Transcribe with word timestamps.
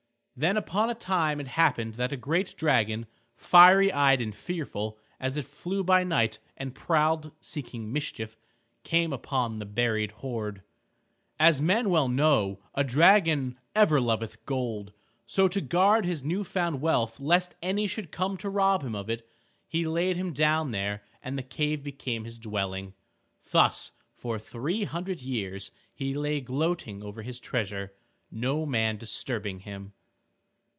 Then 0.37 0.57
upon 0.57 0.89
a 0.89 0.95
time 0.95 1.39
it 1.39 1.49
happened 1.49 1.95
that 1.95 2.11
a 2.11 2.17
great 2.17 2.55
dragon, 2.57 3.05
fiery 3.35 3.91
eyed 3.91 4.19
and 4.19 4.35
fearful, 4.35 4.97
as 5.19 5.37
it 5.37 5.45
flew 5.45 5.83
by 5.83 6.03
night 6.03 6.39
and 6.57 6.73
prowled 6.73 7.31
seeking 7.39 7.93
mischief, 7.93 8.35
came 8.83 9.13
upon 9.13 9.59
the 9.59 9.67
buried 9.67 10.09
hoard. 10.13 10.63
As 11.39 11.61
men 11.61 11.91
well 11.91 12.07
know, 12.09 12.59
a 12.73 12.83
dragon 12.83 13.59
ever 13.75 14.01
loveth 14.01 14.43
gold. 14.47 14.93
So 15.27 15.47
to 15.47 15.61
guard 15.61 16.07
his 16.07 16.23
new 16.23 16.43
found 16.43 16.81
wealth 16.81 17.19
lest 17.19 17.53
any 17.61 17.85
should 17.85 18.11
come 18.11 18.35
to 18.37 18.49
rob 18.49 18.81
him 18.81 18.95
of 18.95 19.11
it, 19.11 19.29
he 19.67 19.85
laid 19.85 20.17
him 20.17 20.33
down 20.33 20.71
there 20.71 21.03
and 21.21 21.37
the 21.37 21.43
cave 21.43 21.83
became 21.83 22.23
his 22.25 22.39
dwelling. 22.39 22.95
Thus 23.51 23.91
for 24.15 24.39
three 24.39 24.85
hundred 24.85 25.21
years 25.21 25.69
he 25.93 26.15
lay 26.15 26.41
gloating 26.41 27.03
over 27.03 27.21
his 27.21 27.39
treasure, 27.39 27.93
no 28.31 28.65
man 28.65 28.97
disturbing 28.97 29.59
him. 29.59 29.93